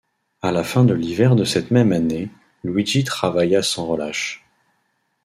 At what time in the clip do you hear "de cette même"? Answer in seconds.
1.35-1.91